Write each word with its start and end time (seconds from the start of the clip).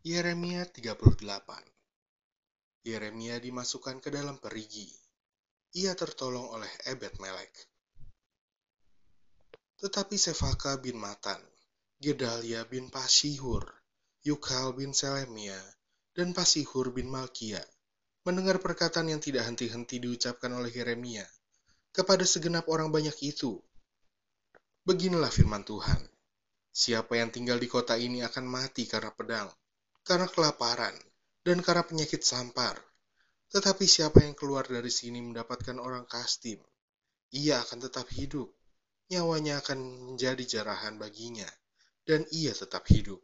Yeremia 0.00 0.64
38 0.64 1.12
Yeremia 2.88 3.36
dimasukkan 3.36 4.00
ke 4.00 4.08
dalam 4.08 4.40
perigi. 4.40 4.88
Ia 5.76 5.92
tertolong 5.92 6.56
oleh 6.56 6.72
Ebed 6.88 7.20
Melek. 7.20 7.52
Tetapi 9.76 10.16
Sefaka 10.16 10.80
bin 10.80 10.96
Matan, 10.96 11.36
Gedalia 12.00 12.64
bin 12.64 12.88
Pasihur, 12.88 13.60
Yukhal 14.24 14.72
bin 14.72 14.96
Selemia, 14.96 15.60
dan 16.16 16.32
Pasihur 16.32 16.96
bin 16.96 17.12
Malkia 17.12 17.60
mendengar 18.24 18.56
perkataan 18.56 19.12
yang 19.12 19.20
tidak 19.20 19.52
henti-henti 19.52 20.00
diucapkan 20.00 20.48
oleh 20.56 20.72
Yeremia 20.72 21.28
kepada 21.92 22.24
segenap 22.24 22.72
orang 22.72 22.88
banyak 22.88 23.20
itu. 23.20 23.60
Beginilah 24.88 25.28
firman 25.28 25.60
Tuhan. 25.60 26.00
Siapa 26.72 27.20
yang 27.20 27.28
tinggal 27.28 27.60
di 27.60 27.68
kota 27.68 28.00
ini 28.00 28.24
akan 28.24 28.48
mati 28.48 28.88
karena 28.88 29.12
pedang 29.12 29.59
karena 30.10 30.26
kelaparan, 30.26 30.98
dan 31.46 31.62
karena 31.62 31.86
penyakit 31.86 32.26
sampar. 32.26 32.74
Tetapi 33.54 33.86
siapa 33.86 34.26
yang 34.26 34.34
keluar 34.34 34.66
dari 34.66 34.90
sini 34.90 35.22
mendapatkan 35.22 35.78
orang 35.78 36.10
kastim, 36.10 36.58
ia 37.30 37.62
akan 37.62 37.86
tetap 37.86 38.10
hidup. 38.10 38.50
Nyawanya 39.14 39.62
akan 39.62 40.10
menjadi 40.10 40.42
jarahan 40.58 40.98
baginya, 40.98 41.46
dan 42.02 42.26
ia 42.34 42.50
tetap 42.50 42.90
hidup. 42.90 43.22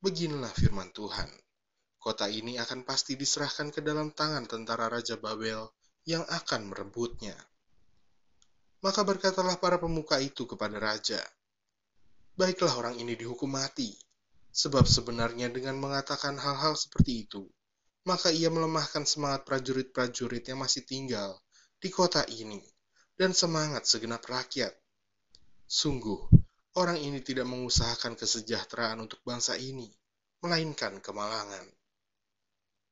Beginilah 0.00 0.52
firman 0.56 0.88
Tuhan. 0.96 1.28
Kota 2.00 2.32
ini 2.32 2.56
akan 2.56 2.88
pasti 2.88 3.12
diserahkan 3.12 3.68
ke 3.68 3.84
dalam 3.84 4.16
tangan 4.16 4.48
tentara 4.48 4.88
Raja 4.88 5.20
Babel 5.20 5.68
yang 6.08 6.24
akan 6.24 6.72
merebutnya. 6.72 7.36
Maka 8.80 9.04
berkatalah 9.04 9.60
para 9.60 9.76
pemuka 9.76 10.16
itu 10.16 10.48
kepada 10.48 10.80
raja, 10.80 11.20
Baiklah 12.40 12.72
orang 12.80 12.96
ini 12.96 13.12
dihukum 13.20 13.52
mati, 13.52 13.92
Sebab 14.50 14.82
sebenarnya 14.86 15.46
dengan 15.50 15.78
mengatakan 15.78 16.34
hal-hal 16.34 16.74
seperti 16.74 17.26
itu, 17.26 17.46
maka 18.02 18.34
ia 18.34 18.50
melemahkan 18.50 19.06
semangat 19.06 19.46
prajurit-prajurit 19.46 20.42
yang 20.50 20.58
masih 20.58 20.82
tinggal 20.82 21.38
di 21.78 21.88
kota 21.88 22.26
ini 22.26 22.58
dan 23.14 23.30
semangat 23.30 23.86
segenap 23.86 24.24
rakyat. 24.26 24.74
Sungguh, 25.70 26.18
orang 26.74 26.98
ini 26.98 27.22
tidak 27.22 27.46
mengusahakan 27.46 28.18
kesejahteraan 28.18 29.06
untuk 29.06 29.22
bangsa 29.22 29.54
ini, 29.54 29.86
melainkan 30.42 30.98
kemalangan. 30.98 31.68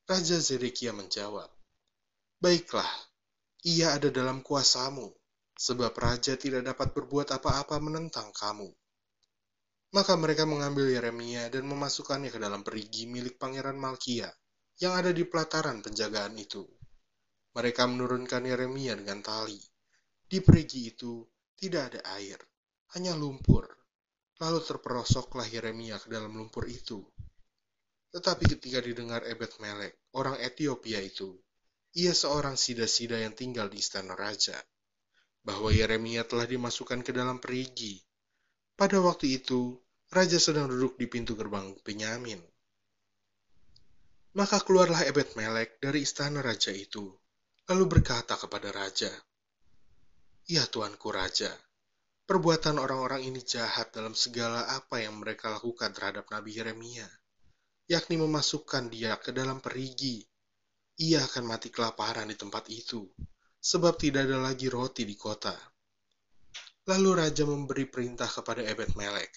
Raja 0.09 0.39
Zedekia 0.41 0.95
menjawab, 0.95 1.51
Baiklah, 2.39 2.89
ia 3.67 3.99
ada 3.99 4.15
dalam 4.15 4.47
kuasamu, 4.47 5.11
sebab 5.59 5.91
raja 5.99 6.39
tidak 6.39 6.63
dapat 6.63 6.95
berbuat 6.95 7.35
apa-apa 7.35 7.83
menentang 7.83 8.31
kamu. 8.31 8.71
Maka 9.89 10.21
mereka 10.21 10.45
mengambil 10.45 10.93
Yeremia 10.93 11.49
dan 11.49 11.65
memasukkannya 11.65 12.29
ke 12.29 12.37
dalam 12.37 12.61
perigi 12.61 13.09
milik 13.09 13.41
Pangeran 13.41 13.81
Malkia 13.81 14.29
yang 14.85 14.93
ada 14.93 15.17
di 15.17 15.25
pelataran 15.25 15.81
penjagaan 15.81 16.37
itu. 16.37 16.61
Mereka 17.57 17.89
menurunkan 17.89 18.45
Yeremia 18.45 19.01
dengan 19.01 19.25
tali. 19.25 19.57
Di 20.29 20.45
perigi 20.45 20.93
itu 20.93 21.25
tidak 21.57 21.97
ada 21.97 22.21
air, 22.21 22.37
hanya 22.93 23.17
lumpur. 23.17 23.65
Lalu 24.39 24.61
terperosoklah 24.61 25.49
Yeremia 25.49 25.97
ke 25.99 26.13
dalam 26.13 26.37
lumpur 26.37 26.69
itu. 26.69 27.01
Tetapi 28.13 28.45
ketika 28.45 28.85
didengar 28.85 29.25
Ebed 29.25 29.57
Melek, 29.57 30.13
orang 30.15 30.37
Ethiopia 30.37 31.01
itu, 31.01 31.33
ia 31.97 32.13
seorang 32.13 32.61
sida-sida 32.61 33.19
yang 33.19 33.33
tinggal 33.33 33.73
di 33.73 33.81
istana 33.81 34.13
raja, 34.13 34.57
bahwa 35.41 35.73
Yeremia 35.73 36.29
telah 36.29 36.45
dimasukkan 36.45 37.01
ke 37.01 37.11
dalam 37.17 37.41
perigi 37.41 38.05
pada 38.79 39.03
waktu 39.03 39.43
itu, 39.43 39.75
raja 40.15 40.39
sedang 40.39 40.71
duduk 40.71 40.95
di 41.03 41.11
pintu 41.11 41.35
gerbang 41.35 41.75
Benyamin. 41.83 42.39
Maka 44.39 44.63
keluarlah 44.63 45.03
Ebed 45.03 45.35
Melek 45.35 45.83
dari 45.83 46.07
istana 46.07 46.39
raja 46.39 46.71
itu, 46.71 47.11
lalu 47.67 47.99
berkata 47.99 48.39
kepada 48.39 48.71
raja, 48.71 49.11
Ya 50.47 50.63
tuanku 50.71 51.11
raja, 51.11 51.51
perbuatan 52.23 52.79
orang-orang 52.79 53.27
ini 53.27 53.43
jahat 53.43 53.91
dalam 53.91 54.15
segala 54.15 54.71
apa 54.71 55.03
yang 55.03 55.19
mereka 55.19 55.51
lakukan 55.51 55.91
terhadap 55.91 56.31
Nabi 56.31 56.63
Yeremia, 56.63 57.11
yakni 57.91 58.15
memasukkan 58.15 58.87
dia 58.95 59.19
ke 59.19 59.35
dalam 59.35 59.59
perigi. 59.59 60.23
Ia 61.03 61.27
akan 61.27 61.51
mati 61.51 61.75
kelaparan 61.75 62.31
di 62.31 62.39
tempat 62.39 62.71
itu, 62.71 63.11
sebab 63.59 63.99
tidak 63.99 64.31
ada 64.31 64.39
lagi 64.39 64.71
roti 64.71 65.03
di 65.03 65.19
kota. 65.19 65.78
Lalu 66.89 67.21
raja 67.21 67.45
memberi 67.45 67.85
perintah 67.85 68.25
kepada 68.25 68.65
Ebed 68.65 68.97
Melek, 68.97 69.29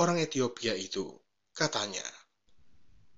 orang 0.00 0.24
Ethiopia 0.24 0.72
itu. 0.72 1.04
Katanya, 1.52 2.00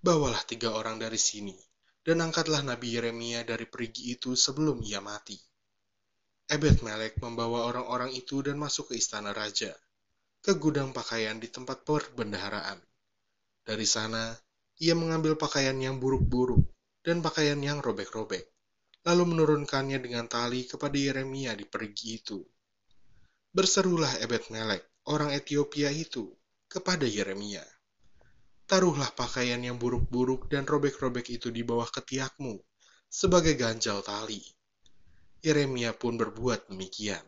Bawalah 0.03 0.43
tiga 0.43 0.75
orang 0.75 0.99
dari 0.99 1.15
sini, 1.15 1.55
dan 2.03 2.19
angkatlah 2.19 2.67
Nabi 2.67 2.99
Yeremia 2.99 3.47
dari 3.47 3.71
perigi 3.71 4.19
itu 4.19 4.35
sebelum 4.35 4.83
ia 4.83 4.99
mati. 4.99 5.39
Ebed 6.51 6.83
Melek 6.83 7.23
membawa 7.23 7.71
orang-orang 7.71 8.11
itu 8.11 8.43
dan 8.43 8.59
masuk 8.59 8.91
ke 8.91 8.99
istana 8.99 9.31
raja, 9.31 9.71
ke 10.43 10.59
gudang 10.59 10.91
pakaian 10.91 11.39
di 11.39 11.47
tempat 11.47 11.87
perbendaharaan. 11.87 12.83
Dari 13.63 13.87
sana, 13.87 14.35
ia 14.83 14.99
mengambil 14.99 15.39
pakaian 15.39 15.79
yang 15.79 16.03
buruk-buruk 16.03 16.75
dan 17.07 17.23
pakaian 17.23 17.63
yang 17.63 17.79
robek-robek, 17.79 18.51
lalu 19.07 19.31
menurunkannya 19.31 20.03
dengan 20.03 20.27
tali 20.27 20.67
kepada 20.67 20.99
Yeremia 20.99 21.55
di 21.55 21.71
perigi 21.71 22.19
itu 22.19 22.43
Berserulah 23.51 24.23
Ebed 24.23 24.47
Melek, 24.55 24.87
orang 25.11 25.35
Ethiopia 25.35 25.91
itu, 25.91 26.31
kepada 26.71 27.03
Yeremia. 27.03 27.67
Taruhlah 28.71 29.11
pakaian 29.19 29.59
yang 29.59 29.75
buruk-buruk 29.75 30.47
dan 30.47 30.63
robek-robek 30.63 31.27
itu 31.35 31.51
di 31.51 31.67
bawah 31.67 31.91
ketiakmu, 31.91 32.63
sebagai 33.11 33.59
ganjal 33.59 34.07
tali. 34.07 34.39
Yeremia 35.43 35.99
pun 35.99 36.15
berbuat 36.15 36.71
demikian. 36.71 37.27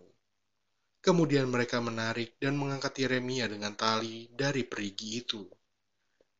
Kemudian 1.02 1.50
mereka 1.50 1.82
menarik 1.82 2.38
dan 2.38 2.54
mengangkat 2.54 3.02
Yeremia 3.02 3.50
dengan 3.50 3.74
tali 3.74 4.30
dari 4.30 4.62
perigi 4.62 5.26
itu. 5.26 5.42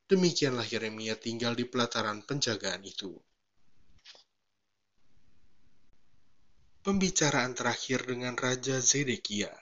Demikianlah 0.06 0.62
Yeremia 0.62 1.19
tinggal 1.19 1.59
di 1.59 1.66
pelataran 1.66 2.22
penjagaan 2.22 2.87
itu. 2.87 3.19
Pembicaraan 6.87 7.59
terakhir 7.59 8.06
dengan 8.06 8.38
Raja 8.38 8.78
Zedekia. 8.78 9.62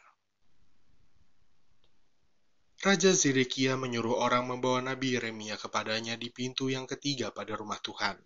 Raja 2.81 3.13
Zedekia 3.13 3.77
menyuruh 3.77 4.17
orang 4.17 4.49
membawa 4.49 4.81
Nabi 4.81 5.13
Yeremia 5.13 5.61
kepadanya 5.61 6.17
di 6.17 6.33
pintu 6.33 6.73
yang 6.73 6.89
ketiga 6.89 7.29
pada 7.29 7.53
rumah 7.53 7.77
Tuhan. 7.77 8.17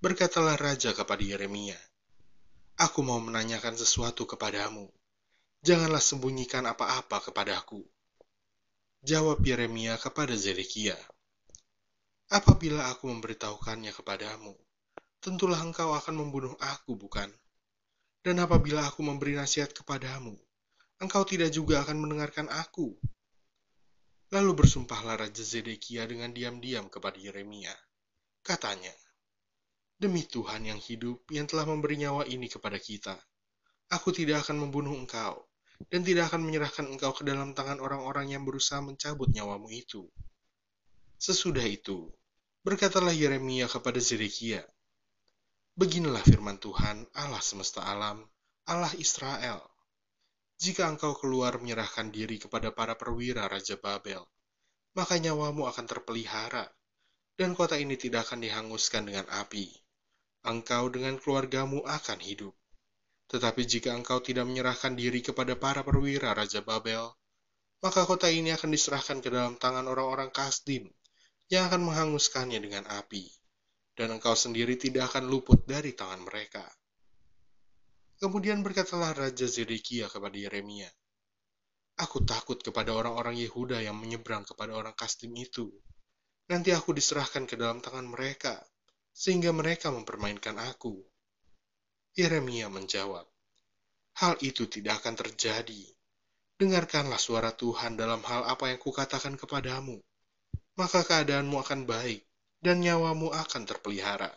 Berkatalah 0.00 0.56
Raja 0.56 0.96
kepada 0.96 1.20
Yeremia, 1.20 1.76
Aku 2.80 3.04
mau 3.04 3.20
menanyakan 3.20 3.76
sesuatu 3.76 4.24
kepadamu. 4.24 4.88
Janganlah 5.60 6.00
sembunyikan 6.00 6.64
apa-apa 6.64 7.28
kepadaku. 7.28 7.84
Jawab 9.04 9.44
Yeremia 9.44 10.00
kepada 10.00 10.32
Zedekia, 10.32 10.96
Apabila 12.32 12.88
aku 12.88 13.12
memberitahukannya 13.12 13.92
kepadamu, 13.92 14.56
tentulah 15.20 15.60
engkau 15.60 15.92
akan 15.92 16.24
membunuh 16.24 16.56
aku, 16.56 16.96
bukan? 16.96 17.28
Dan 18.24 18.40
apabila 18.40 18.88
aku 18.88 19.04
memberi 19.04 19.36
nasihat 19.36 19.76
kepadamu, 19.76 20.40
engkau 21.04 21.28
tidak 21.28 21.52
juga 21.52 21.84
akan 21.84 22.00
mendengarkan 22.00 22.48
aku. 22.48 22.96
Lalu 24.32 24.64
bersumpahlah 24.64 25.20
Raja 25.20 25.44
Zedekia 25.44 26.08
dengan 26.08 26.32
diam-diam 26.32 26.88
kepada 26.88 27.20
Yeremia. 27.20 27.76
Katanya, 28.40 28.96
Demi 30.00 30.24
Tuhan 30.24 30.64
yang 30.64 30.80
hidup 30.80 31.28
yang 31.28 31.44
telah 31.44 31.68
memberi 31.68 32.00
nyawa 32.00 32.24
ini 32.24 32.48
kepada 32.48 32.80
kita, 32.80 33.12
aku 33.92 34.08
tidak 34.10 34.48
akan 34.48 34.64
membunuh 34.64 34.96
engkau, 34.96 35.36
dan 35.92 36.00
tidak 36.00 36.32
akan 36.32 36.48
menyerahkan 36.48 36.88
engkau 36.88 37.12
ke 37.12 37.28
dalam 37.28 37.52
tangan 37.52 37.76
orang-orang 37.78 38.32
yang 38.32 38.42
berusaha 38.42 38.80
mencabut 38.80 39.28
nyawamu 39.30 39.68
itu. 39.68 40.08
Sesudah 41.20 41.62
itu, 41.68 42.08
berkatalah 42.64 43.12
Yeremia 43.12 43.68
kepada 43.68 44.00
Zedekia, 44.00 44.64
Beginilah 45.76 46.24
firman 46.24 46.56
Tuhan, 46.56 47.04
Allah 47.20 47.40
semesta 47.44 47.84
alam, 47.84 48.24
Allah 48.64 48.92
Israel 48.96 49.71
jika 50.62 50.86
engkau 50.86 51.18
keluar 51.18 51.58
menyerahkan 51.58 52.14
diri 52.14 52.38
kepada 52.38 52.70
para 52.70 52.94
perwira 52.94 53.50
Raja 53.50 53.74
Babel, 53.74 54.22
maka 54.94 55.18
nyawamu 55.18 55.66
akan 55.66 55.90
terpelihara, 55.90 56.70
dan 57.34 57.58
kota 57.58 57.74
ini 57.74 57.98
tidak 57.98 58.30
akan 58.30 58.46
dihanguskan 58.46 59.10
dengan 59.10 59.26
api. 59.42 59.74
Engkau 60.46 60.86
dengan 60.86 61.18
keluargamu 61.18 61.82
akan 61.82 62.22
hidup. 62.22 62.54
Tetapi 63.26 63.62
jika 63.66 63.90
engkau 63.90 64.22
tidak 64.22 64.46
menyerahkan 64.46 64.94
diri 64.94 65.18
kepada 65.18 65.58
para 65.58 65.82
perwira 65.82 66.30
Raja 66.30 66.62
Babel, 66.62 67.10
maka 67.82 68.06
kota 68.06 68.30
ini 68.30 68.54
akan 68.54 68.70
diserahkan 68.70 69.18
ke 69.18 69.34
dalam 69.34 69.58
tangan 69.58 69.90
orang-orang 69.90 70.30
Kasdim 70.30 70.86
yang 71.50 71.66
akan 71.66 71.90
menghanguskannya 71.90 72.62
dengan 72.62 72.86
api, 72.86 73.26
dan 73.98 74.14
engkau 74.14 74.38
sendiri 74.38 74.78
tidak 74.78 75.10
akan 75.10 75.26
luput 75.26 75.66
dari 75.66 75.90
tangan 75.90 76.22
mereka. 76.22 76.62
Kemudian 78.22 78.62
berkatalah 78.62 79.18
Raja 79.18 79.50
Zedekia 79.50 80.06
kepada 80.06 80.38
Yeremia, 80.38 80.86
Aku 81.98 82.22
takut 82.22 82.54
kepada 82.54 82.94
orang-orang 82.94 83.34
Yehuda 83.34 83.82
yang 83.82 83.98
menyeberang 83.98 84.46
kepada 84.46 84.78
orang 84.78 84.94
Kastim 84.94 85.34
itu. 85.34 85.74
nanti 86.46 86.70
aku 86.70 86.94
diserahkan 86.94 87.50
ke 87.50 87.58
dalam 87.58 87.82
tangan 87.82 88.06
mereka, 88.06 88.62
sehingga 89.10 89.50
mereka 89.50 89.90
mempermainkan 89.90 90.54
aku. 90.54 91.02
Yeremia 92.14 92.70
menjawab, 92.70 93.26
Hal 94.22 94.38
itu 94.38 94.70
tidak 94.70 95.02
akan 95.02 95.18
terjadi. 95.18 95.82
Dengarkanlah 96.62 97.18
suara 97.18 97.50
Tuhan 97.50 97.98
dalam 97.98 98.22
hal 98.22 98.46
apa 98.46 98.70
yang 98.70 98.78
kukatakan 98.78 99.34
kepadamu. 99.34 99.98
Maka 100.78 101.02
keadaanmu 101.02 101.58
akan 101.58 101.90
baik, 101.90 102.22
dan 102.62 102.86
nyawamu 102.86 103.34
akan 103.34 103.66
terpelihara. 103.66 104.30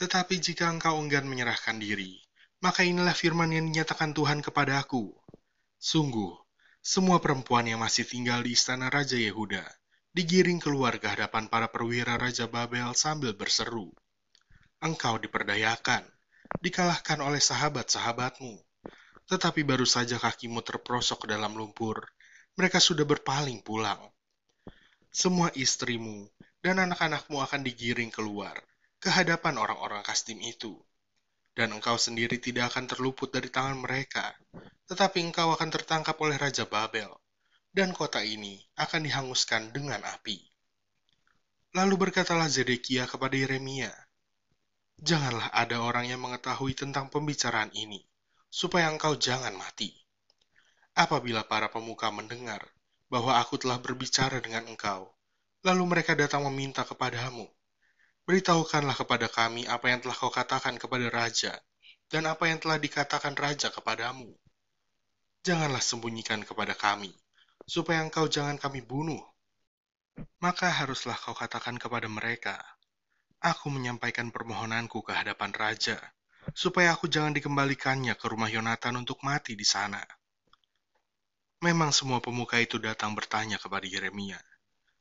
Tetapi 0.00 0.40
jika 0.40 0.72
engkau 0.72 0.96
enggan 0.96 1.28
menyerahkan 1.28 1.76
diri, 1.76 2.27
maka 2.58 2.82
inilah 2.82 3.14
firman 3.14 3.54
yang 3.54 3.66
dinyatakan 3.70 4.14
Tuhan 4.14 4.42
kepadaku. 4.42 5.14
Sungguh, 5.78 6.34
semua 6.82 7.22
perempuan 7.22 7.66
yang 7.70 7.78
masih 7.78 8.02
tinggal 8.02 8.42
di 8.42 8.58
istana 8.58 8.90
Raja 8.90 9.14
Yehuda 9.14 9.62
digiring 10.18 10.58
keluar 10.58 10.98
ke 10.98 11.06
hadapan 11.06 11.46
para 11.46 11.70
perwira 11.70 12.18
Raja 12.18 12.50
Babel 12.50 12.90
sambil 12.98 13.36
berseru. 13.38 13.94
Engkau 14.82 15.14
diperdayakan, 15.22 16.02
dikalahkan 16.58 17.22
oleh 17.22 17.38
sahabat-sahabatmu. 17.38 18.58
Tetapi 19.28 19.60
baru 19.62 19.84
saja 19.84 20.16
kakimu 20.18 20.64
terprosok 20.64 21.28
dalam 21.28 21.54
lumpur, 21.54 22.02
mereka 22.58 22.82
sudah 22.82 23.06
berpaling 23.06 23.62
pulang. 23.62 24.00
Semua 25.12 25.54
istrimu 25.54 26.26
dan 26.64 26.82
anak-anakmu 26.82 27.38
akan 27.38 27.62
digiring 27.62 28.10
keluar 28.10 28.58
ke 28.98 29.12
hadapan 29.12 29.60
orang-orang 29.60 30.02
Kastim 30.02 30.42
itu. 30.42 30.74
Dan 31.58 31.74
engkau 31.74 31.98
sendiri 31.98 32.38
tidak 32.38 32.70
akan 32.70 32.86
terluput 32.86 33.34
dari 33.34 33.50
tangan 33.50 33.82
mereka, 33.82 34.30
tetapi 34.86 35.18
engkau 35.26 35.50
akan 35.58 35.74
tertangkap 35.74 36.14
oleh 36.22 36.38
Raja 36.38 36.70
Babel 36.70 37.10
dan 37.74 37.90
kota 37.90 38.22
ini 38.22 38.62
akan 38.78 39.02
dihanguskan 39.02 39.74
dengan 39.74 39.98
api. 40.06 40.38
Lalu 41.74 42.08
berkatalah 42.08 42.46
Zedekia 42.46 43.10
kepada 43.10 43.34
Yeremia, 43.34 43.90
Janganlah 44.98 45.54
ada 45.54 45.78
orang 45.78 46.10
yang 46.10 46.18
mengetahui 46.18 46.74
tentang 46.74 47.06
pembicaraan 47.06 47.70
ini, 47.70 48.02
supaya 48.50 48.90
engkau 48.90 49.14
jangan 49.14 49.54
mati. 49.54 49.94
Apabila 50.98 51.46
para 51.46 51.70
pemuka 51.70 52.10
mendengar 52.10 52.66
bahwa 53.06 53.38
aku 53.38 53.62
telah 53.62 53.78
berbicara 53.78 54.42
dengan 54.42 54.66
engkau, 54.66 55.06
lalu 55.62 55.82
mereka 55.86 56.18
datang 56.18 56.42
meminta 56.50 56.82
kepadamu, 56.82 57.46
beritahukanlah 58.28 58.92
kepada 58.92 59.24
kami 59.32 59.64
apa 59.64 59.88
yang 59.88 60.04
telah 60.04 60.12
kau 60.12 60.28
katakan 60.28 60.76
kepada 60.76 61.08
raja, 61.08 61.56
dan 62.12 62.28
apa 62.28 62.44
yang 62.44 62.60
telah 62.60 62.76
dikatakan 62.76 63.32
raja 63.32 63.72
kepadamu. 63.72 64.36
Janganlah 65.40 65.80
sembunyikan 65.80 66.44
kepada 66.44 66.76
kami, 66.76 67.08
supaya 67.64 68.04
engkau 68.04 68.28
jangan 68.28 68.60
kami 68.60 68.84
bunuh. 68.84 69.24
Maka 70.44 70.68
haruslah 70.68 71.16
kau 71.16 71.32
katakan 71.32 71.80
kepada 71.80 72.04
mereka, 72.04 72.60
Aku 73.40 73.72
menyampaikan 73.72 74.28
permohonanku 74.28 75.00
ke 75.00 75.16
hadapan 75.16 75.56
raja, 75.56 75.96
supaya 76.52 76.92
aku 76.92 77.08
jangan 77.08 77.32
dikembalikannya 77.32 78.12
ke 78.12 78.28
rumah 78.28 78.52
Yonatan 78.52 79.00
untuk 79.00 79.24
mati 79.24 79.56
di 79.56 79.64
sana. 79.64 80.04
Memang 81.64 81.96
semua 81.96 82.20
pemuka 82.20 82.60
itu 82.60 82.76
datang 82.76 83.16
bertanya 83.16 83.56
kepada 83.56 83.88
Yeremia, 83.88 84.36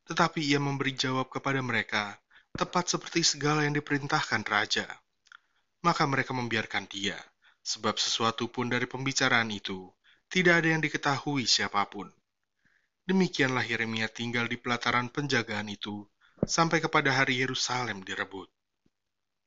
tetapi 0.07 0.47
ia 0.47 0.63
memberi 0.63 0.95
jawab 0.95 1.27
kepada 1.27 1.59
mereka 1.59 2.15
tepat 2.57 2.97
seperti 2.97 3.21
segala 3.21 3.61
yang 3.63 3.77
diperintahkan 3.77 4.41
raja. 4.49 4.89
Maka 5.85 6.09
mereka 6.09 6.33
membiarkan 6.33 6.89
dia, 6.89 7.15
sebab 7.61 8.01
sesuatu 8.01 8.49
pun 8.49 8.65
dari 8.65 8.89
pembicaraan 8.89 9.53
itu 9.53 9.93
tidak 10.27 10.65
ada 10.65 10.73
yang 10.73 10.81
diketahui 10.81 11.45
siapa 11.45 11.85
pun. 11.85 12.09
Demikianlah 13.05 13.63
Yeremia 13.63 14.09
tinggal 14.11 14.49
di 14.49 14.57
pelataran 14.59 15.13
penjagaan 15.13 15.69
itu 15.71 16.03
sampai 16.43 16.81
kepada 16.81 17.13
hari 17.13 17.39
Yerusalem 17.39 18.01
direbut. 18.03 18.51